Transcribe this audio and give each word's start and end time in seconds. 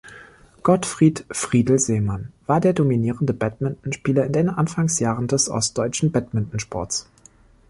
Gottfried 0.63 1.25
„Friedel“ 1.29 1.77
Seemann 1.77 2.33
war 2.47 2.59
der 2.59 2.73
dominierende 2.73 3.35
Badmintonspieler 3.35 4.25
in 4.25 4.33
den 4.33 4.49
Anfangsjahren 4.49 5.27
des 5.27 5.47
ostdeutschen 5.47 6.11
Badmintonsports. 6.11 7.07